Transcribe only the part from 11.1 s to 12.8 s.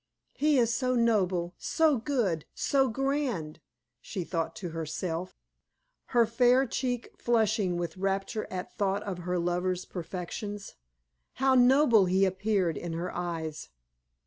How noble he appeared